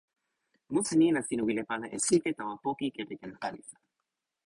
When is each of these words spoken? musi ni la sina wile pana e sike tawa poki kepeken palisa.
musi 0.69 0.97
ni 0.97 1.11
la 1.11 1.21
sina 1.27 1.43
wile 1.47 1.63
pana 1.69 1.87
e 1.91 1.97
sike 2.05 2.29
tawa 2.37 2.55
poki 2.63 2.85
kepeken 2.95 3.31
palisa. 3.41 3.77